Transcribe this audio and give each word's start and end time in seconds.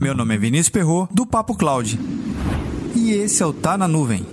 Meu 0.00 0.14
nome 0.14 0.34
é 0.34 0.38
Vinícius 0.38 0.68
Perro 0.68 1.08
do 1.10 1.26
Papo 1.26 1.54
Cloud. 1.54 1.98
E 2.94 3.12
esse 3.12 3.42
é 3.42 3.46
o 3.46 3.52
Tá 3.52 3.78
na 3.78 3.88
Nuvem. 3.88 4.26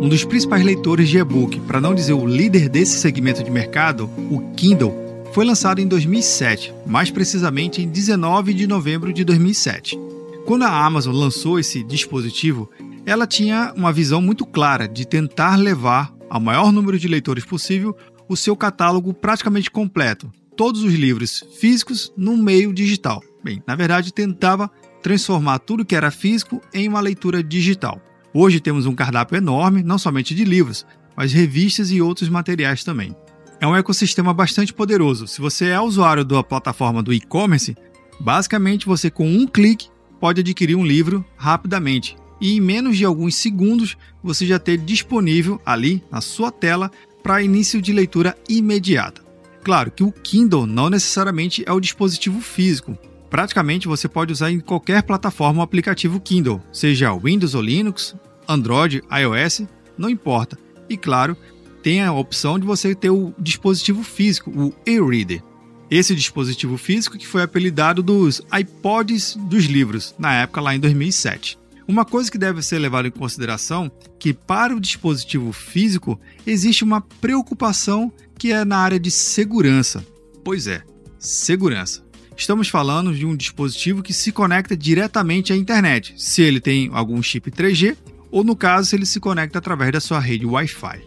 Um 0.00 0.08
dos 0.08 0.24
principais 0.24 0.62
leitores 0.62 1.08
de 1.08 1.18
e-book, 1.18 1.60
para 1.60 1.80
não 1.80 1.94
dizer 1.94 2.12
o 2.12 2.26
líder 2.26 2.68
desse 2.68 2.98
segmento 2.98 3.42
de 3.42 3.50
mercado, 3.50 4.08
o 4.30 4.40
Kindle, 4.54 4.94
foi 5.32 5.44
lançado 5.44 5.80
em 5.80 5.88
2007, 5.88 6.72
mais 6.86 7.10
precisamente 7.10 7.82
em 7.82 7.88
19 7.88 8.54
de 8.54 8.66
novembro 8.66 9.12
de 9.12 9.24
2007. 9.24 10.03
Quando 10.44 10.64
a 10.64 10.84
Amazon 10.84 11.14
lançou 11.14 11.58
esse 11.58 11.82
dispositivo, 11.82 12.70
ela 13.06 13.26
tinha 13.26 13.72
uma 13.74 13.90
visão 13.90 14.20
muito 14.20 14.44
clara 14.44 14.86
de 14.86 15.06
tentar 15.06 15.56
levar 15.56 16.14
ao 16.28 16.38
maior 16.38 16.70
número 16.70 16.98
de 16.98 17.08
leitores 17.08 17.46
possível 17.46 17.96
o 18.28 18.36
seu 18.36 18.54
catálogo 18.54 19.14
praticamente 19.14 19.70
completo, 19.70 20.30
todos 20.54 20.82
os 20.82 20.92
livros 20.92 21.42
físicos 21.58 22.12
no 22.14 22.36
meio 22.36 22.74
digital. 22.74 23.22
Bem, 23.42 23.62
na 23.66 23.74
verdade, 23.74 24.12
tentava 24.12 24.70
transformar 25.02 25.60
tudo 25.60 25.84
que 25.84 25.96
era 25.96 26.10
físico 26.10 26.60
em 26.74 26.86
uma 26.88 27.00
leitura 27.00 27.42
digital. 27.42 27.98
Hoje 28.34 28.60
temos 28.60 28.84
um 28.84 28.94
cardápio 28.94 29.38
enorme, 29.38 29.82
não 29.82 29.96
somente 29.96 30.34
de 30.34 30.44
livros, 30.44 30.84
mas 31.16 31.32
revistas 31.32 31.90
e 31.90 32.02
outros 32.02 32.28
materiais 32.28 32.84
também. 32.84 33.16
É 33.60 33.66
um 33.66 33.74
ecossistema 33.74 34.34
bastante 34.34 34.74
poderoso. 34.74 35.26
Se 35.26 35.40
você 35.40 35.68
é 35.68 35.80
usuário 35.80 36.22
da 36.22 36.42
plataforma 36.42 37.02
do 37.02 37.14
e-commerce, 37.14 37.74
basicamente 38.20 38.84
você 38.84 39.10
com 39.10 39.26
um 39.26 39.46
clique 39.46 39.93
pode 40.24 40.40
adquirir 40.40 40.74
um 40.74 40.86
livro 40.86 41.22
rapidamente 41.36 42.16
e 42.40 42.56
em 42.56 42.58
menos 42.58 42.96
de 42.96 43.04
alguns 43.04 43.36
segundos 43.36 43.94
você 44.22 44.46
já 44.46 44.58
ter 44.58 44.78
disponível 44.78 45.60
ali 45.66 46.02
na 46.10 46.22
sua 46.22 46.50
tela 46.50 46.90
para 47.22 47.42
início 47.42 47.82
de 47.82 47.92
leitura 47.92 48.34
imediata. 48.48 49.20
Claro 49.62 49.90
que 49.90 50.02
o 50.02 50.10
Kindle 50.10 50.64
não 50.64 50.88
necessariamente 50.88 51.62
é 51.66 51.72
o 51.74 51.78
dispositivo 51.78 52.40
físico, 52.40 52.96
Praticamente 53.28 53.86
você 53.86 54.08
pode 54.08 54.32
usar 54.32 54.50
em 54.50 54.60
qualquer 54.60 55.02
plataforma 55.02 55.60
o 55.60 55.62
aplicativo 55.62 56.18
Kindle, 56.18 56.62
seja 56.72 57.12
Windows 57.12 57.54
ou 57.54 57.60
Linux, 57.60 58.14
Android, 58.48 59.02
iOS, 59.10 59.62
não 59.98 60.08
importa. 60.08 60.56
E 60.88 60.96
claro, 60.96 61.36
tem 61.82 62.00
a 62.00 62.12
opção 62.12 62.58
de 62.58 62.64
você 62.64 62.94
ter 62.94 63.10
o 63.10 63.34
dispositivo 63.38 64.02
físico, 64.02 64.50
o 64.50 64.72
e-reader. 64.86 65.42
Esse 65.90 66.14
dispositivo 66.14 66.76
físico 66.76 67.18
que 67.18 67.26
foi 67.26 67.42
apelidado 67.42 68.02
dos 68.02 68.42
iPods 68.58 69.36
dos 69.36 69.64
livros, 69.64 70.14
na 70.18 70.34
época 70.34 70.60
lá 70.60 70.74
em 70.74 70.80
2007. 70.80 71.58
Uma 71.86 72.04
coisa 72.04 72.30
que 72.30 72.38
deve 72.38 72.62
ser 72.62 72.78
levada 72.78 73.08
em 73.08 73.10
consideração 73.10 73.92
que 74.18 74.32
para 74.32 74.74
o 74.74 74.80
dispositivo 74.80 75.52
físico 75.52 76.18
existe 76.46 76.82
uma 76.82 77.00
preocupação 77.00 78.10
que 78.38 78.52
é 78.52 78.64
na 78.64 78.78
área 78.78 78.98
de 78.98 79.10
segurança. 79.10 80.04
Pois 80.42 80.66
é, 80.66 80.82
segurança. 81.18 82.02
Estamos 82.36 82.68
falando 82.68 83.14
de 83.14 83.26
um 83.26 83.36
dispositivo 83.36 84.02
que 84.02 84.12
se 84.12 84.32
conecta 84.32 84.76
diretamente 84.76 85.52
à 85.52 85.56
internet, 85.56 86.14
se 86.16 86.42
ele 86.42 86.60
tem 86.60 86.90
algum 86.92 87.22
chip 87.22 87.50
3G 87.50 87.96
ou, 88.30 88.42
no 88.42 88.56
caso, 88.56 88.88
se 88.88 88.96
ele 88.96 89.06
se 89.06 89.20
conecta 89.20 89.58
através 89.58 89.92
da 89.92 90.00
sua 90.00 90.18
rede 90.18 90.44
Wi-Fi. 90.44 91.00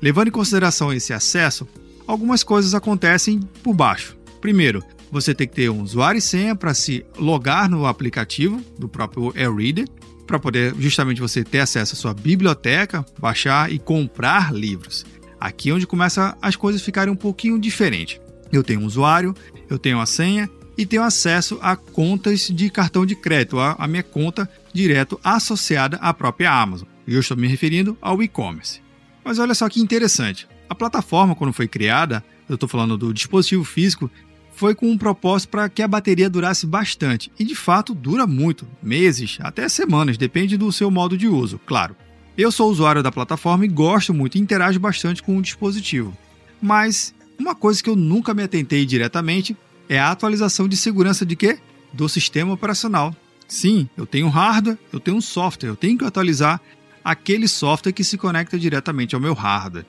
Levando 0.00 0.28
em 0.28 0.32
consideração 0.32 0.92
esse 0.92 1.12
acesso, 1.12 1.68
algumas 2.06 2.42
coisas 2.42 2.74
acontecem 2.74 3.38
por 3.62 3.72
baixo. 3.72 4.16
Primeiro, 4.42 4.82
você 5.08 5.32
tem 5.32 5.46
que 5.46 5.54
ter 5.54 5.70
um 5.70 5.80
usuário 5.82 6.18
e 6.18 6.20
senha 6.20 6.56
para 6.56 6.74
se 6.74 7.06
logar 7.16 7.70
no 7.70 7.86
aplicativo 7.86 8.60
do 8.76 8.88
próprio 8.88 9.32
AirReader, 9.36 9.86
para 10.26 10.36
poder 10.36 10.74
justamente 10.80 11.20
você 11.20 11.44
ter 11.44 11.60
acesso 11.60 11.94
à 11.94 11.96
sua 11.96 12.12
biblioteca, 12.12 13.06
baixar 13.20 13.72
e 13.72 13.78
comprar 13.78 14.52
livros. 14.52 15.06
Aqui 15.38 15.70
é 15.70 15.74
onde 15.74 15.86
começa 15.86 16.36
as 16.42 16.56
coisas 16.56 16.82
ficarem 16.82 17.12
um 17.12 17.16
pouquinho 17.16 17.56
diferentes. 17.56 18.20
Eu 18.52 18.64
tenho 18.64 18.80
um 18.80 18.84
usuário, 18.84 19.32
eu 19.70 19.78
tenho 19.78 20.00
a 20.00 20.06
senha 20.06 20.50
e 20.76 20.84
tenho 20.84 21.04
acesso 21.04 21.56
a 21.62 21.76
contas 21.76 22.48
de 22.48 22.68
cartão 22.68 23.06
de 23.06 23.14
crédito, 23.14 23.60
a, 23.60 23.76
a 23.78 23.86
minha 23.86 24.02
conta 24.02 24.50
direto 24.72 25.20
associada 25.22 25.98
à 25.98 26.12
própria 26.12 26.50
Amazon. 26.50 26.88
E 27.06 27.14
eu 27.14 27.20
estou 27.20 27.36
me 27.36 27.46
referindo 27.46 27.96
ao 28.02 28.20
e-commerce. 28.20 28.80
Mas 29.24 29.38
olha 29.38 29.54
só 29.54 29.68
que 29.68 29.80
interessante. 29.80 30.48
A 30.68 30.74
plataforma, 30.74 31.36
quando 31.36 31.52
foi 31.52 31.68
criada, 31.68 32.24
eu 32.48 32.54
estou 32.54 32.68
falando 32.68 32.98
do 32.98 33.14
dispositivo 33.14 33.64
físico, 33.64 34.10
foi 34.54 34.74
com 34.74 34.90
um 34.90 34.98
propósito 34.98 35.50
para 35.50 35.68
que 35.68 35.82
a 35.82 35.88
bateria 35.88 36.30
durasse 36.30 36.66
bastante. 36.66 37.32
E 37.38 37.44
de 37.44 37.54
fato 37.54 37.94
dura 37.94 38.26
muito 38.26 38.66
meses, 38.82 39.38
até 39.40 39.68
semanas, 39.68 40.16
depende 40.16 40.56
do 40.56 40.70
seu 40.70 40.90
modo 40.90 41.16
de 41.16 41.26
uso, 41.26 41.58
claro. 41.66 41.96
Eu 42.36 42.50
sou 42.50 42.70
usuário 42.70 43.02
da 43.02 43.12
plataforma 43.12 43.64
e 43.64 43.68
gosto 43.68 44.14
muito 44.14 44.38
interajo 44.38 44.78
bastante 44.78 45.22
com 45.22 45.36
o 45.36 45.42
dispositivo. 45.42 46.16
Mas 46.60 47.14
uma 47.38 47.54
coisa 47.54 47.82
que 47.82 47.90
eu 47.90 47.96
nunca 47.96 48.32
me 48.32 48.42
atentei 48.42 48.86
diretamente 48.86 49.56
é 49.88 49.98
a 49.98 50.10
atualização 50.10 50.68
de 50.68 50.76
segurança 50.76 51.26
de 51.26 51.36
quê? 51.36 51.58
Do 51.92 52.08
sistema 52.08 52.52
operacional. 52.52 53.14
Sim, 53.46 53.88
eu 53.96 54.06
tenho 54.06 54.28
hardware, 54.28 54.78
eu 54.92 54.98
tenho 54.98 55.16
um 55.18 55.20
software, 55.20 55.68
eu 55.68 55.76
tenho 55.76 55.98
que 55.98 56.04
atualizar 56.04 56.60
aquele 57.04 57.48
software 57.48 57.92
que 57.92 58.04
se 58.04 58.16
conecta 58.16 58.58
diretamente 58.58 59.14
ao 59.14 59.20
meu 59.20 59.34
hardware. 59.34 59.84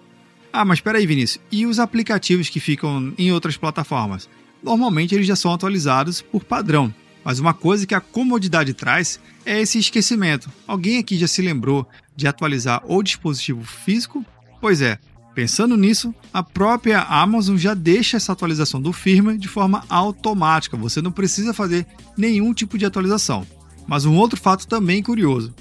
Ah, 0.51 0.65
mas 0.65 0.79
espera 0.79 0.97
aí, 0.97 1.05
Vinícius, 1.05 1.43
e 1.51 1.65
os 1.65 1.79
aplicativos 1.79 2.49
que 2.49 2.59
ficam 2.59 3.13
em 3.17 3.31
outras 3.31 3.55
plataformas? 3.55 4.27
Normalmente 4.63 5.13
eles 5.13 5.27
já 5.27 5.35
são 5.35 5.53
atualizados 5.53 6.21
por 6.21 6.43
padrão, 6.43 6.93
mas 7.23 7.39
uma 7.39 7.53
coisa 7.53 7.85
que 7.85 7.93
a 7.93 8.01
comodidade 8.01 8.73
traz 8.73 9.19
é 9.45 9.61
esse 9.61 9.77
esquecimento. 9.77 10.49
Alguém 10.65 10.97
aqui 10.97 11.17
já 11.17 11.27
se 11.27 11.41
lembrou 11.41 11.87
de 12.15 12.27
atualizar 12.27 12.81
o 12.85 13.03
dispositivo 13.03 13.63
físico? 13.63 14.25
Pois 14.61 14.81
é, 14.81 14.97
Pensando 15.33 15.75
nisso, 15.75 16.13
a 16.31 16.43
própria 16.43 17.01
Amazon 17.01 17.57
já 17.57 17.73
deixa 17.73 18.17
essa 18.17 18.31
atualização 18.31 18.79
do 18.79 18.93
firmware 18.93 19.37
de 19.37 19.47
forma 19.47 19.83
automática, 19.89 20.77
você 20.77 21.01
não 21.01 21.11
precisa 21.11 21.53
fazer 21.53 21.87
nenhum 22.15 22.53
tipo 22.53 22.77
de 22.77 22.85
atualização. 22.85 23.45
Mas 23.87 24.05
um 24.05 24.15
outro 24.15 24.39
fato 24.39 24.67
também 24.67 25.01
curioso: 25.01 25.53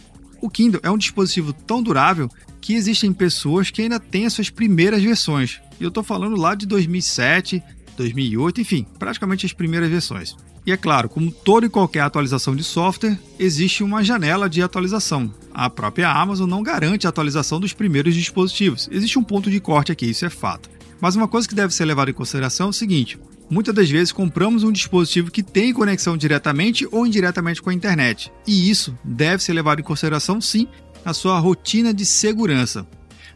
o 0.42 0.50
Kindle 0.50 0.80
é 0.82 0.90
um 0.90 0.98
dispositivo 0.98 1.54
tão 1.54 1.82
durável 1.82 2.28
que 2.60 2.74
existem 2.74 3.12
pessoas 3.14 3.70
que 3.70 3.80
ainda 3.80 3.98
têm 3.98 4.26
as 4.26 4.34
suas 4.34 4.50
primeiras 4.50 5.02
versões. 5.02 5.60
E 5.80 5.82
eu 5.82 5.88
estou 5.88 6.04
falando 6.04 6.36
lá 6.36 6.54
de 6.54 6.66
2007, 6.66 7.62
2008, 7.96 8.60
enfim, 8.60 8.86
praticamente 8.98 9.46
as 9.46 9.52
primeiras 9.52 9.90
versões. 9.90 10.36
E 10.64 10.70
é 10.70 10.76
claro, 10.76 11.08
como 11.08 11.32
toda 11.32 11.66
e 11.66 11.68
qualquer 11.68 12.00
atualização 12.00 12.54
de 12.54 12.62
software, 12.62 13.18
existe 13.38 13.82
uma 13.82 14.04
janela 14.04 14.48
de 14.48 14.62
atualização. 14.62 15.32
A 15.52 15.68
própria 15.68 16.08
Amazon 16.08 16.48
não 16.48 16.62
garante 16.62 17.06
a 17.06 17.10
atualização 17.10 17.58
dos 17.58 17.72
primeiros 17.72 18.14
dispositivos. 18.14 18.88
Existe 18.92 19.18
um 19.18 19.24
ponto 19.24 19.50
de 19.50 19.58
corte 19.58 19.90
aqui, 19.90 20.06
isso 20.06 20.24
é 20.24 20.30
fato. 20.30 20.70
Mas 21.00 21.16
uma 21.16 21.26
coisa 21.26 21.48
que 21.48 21.54
deve 21.54 21.74
ser 21.74 21.84
levada 21.84 22.12
em 22.12 22.14
consideração 22.14 22.68
é 22.68 22.70
o 22.70 22.72
seguinte: 22.72 23.18
muitas 23.50 23.74
das 23.74 23.90
vezes 23.90 24.12
compramos 24.12 24.62
um 24.62 24.70
dispositivo 24.70 25.32
que 25.32 25.42
tem 25.42 25.72
conexão 25.72 26.16
diretamente 26.16 26.86
ou 26.92 27.04
indiretamente 27.04 27.60
com 27.60 27.70
a 27.70 27.74
internet. 27.74 28.32
E 28.46 28.70
isso 28.70 28.96
deve 29.02 29.42
ser 29.42 29.52
levado 29.52 29.80
em 29.80 29.84
consideração 29.84 30.40
sim 30.40 30.68
na 31.04 31.12
sua 31.12 31.40
rotina 31.40 31.92
de 31.92 32.06
segurança. 32.06 32.86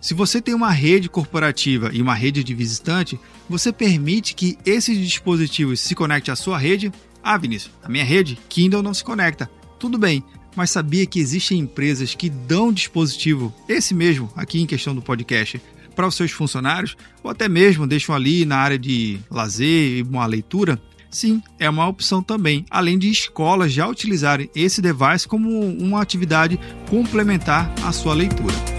Se 0.07 0.15
você 0.15 0.41
tem 0.41 0.55
uma 0.55 0.71
rede 0.71 1.09
corporativa 1.09 1.91
e 1.93 2.01
uma 2.01 2.15
rede 2.15 2.45
de 2.45 2.55
visitante, 2.55 3.19
você 3.49 3.73
permite 3.73 4.37
que 4.37 4.57
esses 4.65 4.97
dispositivos 4.97 5.81
se 5.81 5.97
conectem 5.97 6.31
à 6.31 6.37
sua 6.37 6.57
rede 6.57 6.93
ah, 7.25 7.37
Vinícius, 7.37 7.75
a 7.83 7.89
minha 7.89 8.05
rede 8.05 8.39
Kindle 8.49 8.85
não 8.85 8.95
se 8.95 9.03
conecta. 9.03 9.51
Tudo 9.81 9.99
bem, 9.99 10.23
mas 10.55 10.71
sabia 10.71 11.05
que 11.07 11.19
existem 11.19 11.59
empresas 11.59 12.15
que 12.15 12.31
dão 12.31 12.73
dispositivo, 12.73 13.53
esse 13.69 13.95
mesmo 13.95 14.31
aqui 14.37 14.63
em 14.63 14.67
questão 14.67 14.95
do 14.95 15.03
podcast, 15.03 15.61
para 15.97 16.07
os 16.07 16.15
seus 16.15 16.31
funcionários, 16.31 16.97
ou 17.21 17.29
até 17.29 17.49
mesmo 17.49 17.85
deixam 17.85 18.15
ali 18.15 18.45
na 18.45 18.59
área 18.59 18.79
de 18.79 19.19
lazer 19.29 19.99
e 19.99 20.03
uma 20.03 20.25
leitura? 20.25 20.81
Sim, 21.11 21.43
é 21.59 21.69
uma 21.69 21.89
opção 21.89 22.23
também, 22.23 22.65
além 22.71 22.97
de 22.97 23.11
escolas 23.11 23.73
já 23.73 23.89
utilizarem 23.89 24.49
esse 24.55 24.81
device 24.81 25.27
como 25.27 25.51
uma 25.63 26.01
atividade 26.01 26.61
complementar 26.89 27.75
à 27.83 27.91
sua 27.91 28.15
leitura. 28.15 28.76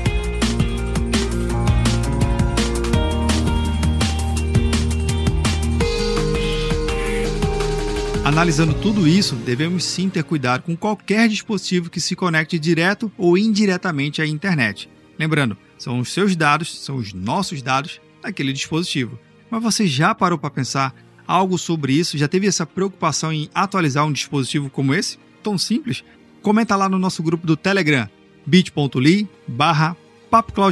Analisando 8.28 8.74
tudo 8.74 9.08
isso, 9.08 9.36
devemos 9.38 9.86
sim 9.86 10.10
ter 10.10 10.22
cuidado 10.22 10.64
com 10.64 10.76
qualquer 10.76 11.30
dispositivo 11.30 11.90
que 11.90 12.02
se 12.02 12.14
conecte 12.14 12.60
direto 12.60 13.10
ou 13.18 13.38
indiretamente 13.38 14.22
à 14.22 14.28
internet. 14.28 14.90
Lembrando, 15.18 15.58
são 15.78 15.98
os 16.00 16.12
seus 16.12 16.36
dados, 16.36 16.78
são 16.84 16.98
os 16.98 17.14
nossos 17.14 17.62
dados 17.62 18.02
naquele 18.22 18.52
dispositivo. 18.52 19.18
Mas 19.50 19.64
você 19.64 19.88
já 19.88 20.14
parou 20.14 20.38
para 20.38 20.50
pensar 20.50 20.94
algo 21.26 21.58
sobre 21.58 21.94
isso? 21.94 22.18
Já 22.18 22.28
teve 22.28 22.48
essa 22.48 22.66
preocupação 22.66 23.32
em 23.32 23.50
atualizar 23.56 24.06
um 24.06 24.12
dispositivo 24.12 24.70
como 24.70 24.94
esse? 24.94 25.18
Tão 25.42 25.58
simples? 25.58 26.04
Comenta 26.42 26.76
lá 26.76 26.90
no 26.90 27.00
nosso 27.00 27.24
grupo 27.24 27.48
do 27.48 27.56
Telegram, 27.56 28.10
bit.ly 28.46 29.26
barra 29.48 29.96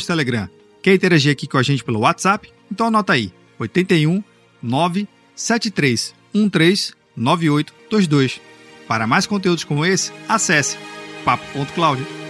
Telegram. 0.06 0.50
Quer 0.84 0.94
interagir 0.94 1.32
aqui 1.32 1.48
com 1.48 1.58
a 1.58 1.64
gente 1.64 1.86
pelo 1.86 2.02
WhatsApp? 2.02 2.52
Então 2.70 2.88
anota 2.88 3.14
aí, 3.14 3.32
81 3.58 4.22
973 4.62 6.14
13 6.52 7.05
9822. 7.16 8.42
Para 8.88 9.08
mais 9.08 9.26
conteúdos 9.26 9.64
como 9.64 9.86
esse, 9.86 10.12
acesse 10.28 10.78
papo.cloud. 11.24 12.25